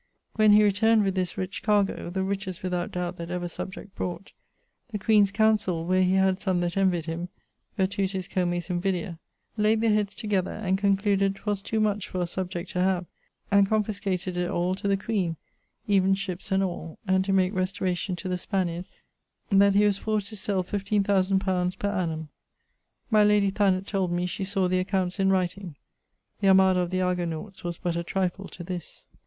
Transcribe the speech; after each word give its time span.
When 0.33 0.53
he 0.53 0.63
returned 0.63 1.03
with 1.03 1.13
this 1.13 1.37
riche 1.37 1.61
cargo 1.61 2.09
(the 2.09 2.23
richest 2.23 2.63
without 2.63 2.91
doubt 2.91 3.17
that 3.17 3.29
ever 3.29 3.47
subject 3.47 3.93
brought), 3.93 4.31
the 4.87 4.97
queene's 4.97 5.29
councell 5.29 5.85
(where 5.85 6.01
he 6.01 6.15
had 6.15 6.39
some 6.39 6.59
that 6.61 6.75
envyed 6.75 7.05
him 7.05 7.29
Virtutis 7.77 8.27
comes 8.27 8.67
Invidia) 8.69 9.19
layed 9.57 9.79
their 9.81 9.93
heads 9.93 10.15
together 10.15 10.53
and 10.53 10.79
concluded 10.79 11.35
'twas 11.35 11.61
too 11.61 11.79
much 11.79 12.07
for 12.09 12.19
a 12.19 12.25
subject 12.25 12.71
to 12.71 12.79
have, 12.79 13.05
and 13.51 13.67
confiscated 13.69 14.37
it 14.37 14.49
all 14.49 14.73
to 14.73 14.87
the 14.87 14.97
queen, 14.97 15.35
even 15.87 16.15
shippes 16.15 16.51
and 16.51 16.63
all, 16.63 16.97
and 17.07 17.23
to 17.25 17.31
make 17.31 17.53
restauration 17.53 18.15
to 18.15 18.27
the 18.27 18.39
Spaniard, 18.39 18.85
that 19.51 19.75
he 19.75 19.85
was 19.85 19.99
forced 19.99 20.29
to 20.29 20.35
sell 20.35 20.63
fifteene 20.63 21.05
thousand 21.05 21.37
pounds 21.41 21.75
per 21.75 21.91
annum. 21.91 22.29
My 23.11 23.23
lady 23.23 23.51
Thanet 23.51 23.85
told 23.85 24.11
me 24.11 24.25
she 24.25 24.45
sawe 24.45 24.67
the 24.67 24.79
accounts 24.79 25.19
in 25.19 25.29
writing. 25.29 25.75
The 26.39 26.47
armada 26.47 26.79
of 26.79 26.89
the 26.89 27.01
Argonautes 27.01 27.63
was 27.63 27.77
but 27.77 27.95
a 27.95 28.03
trifle 28.03 28.47
to 28.47 28.63
this. 28.63 29.05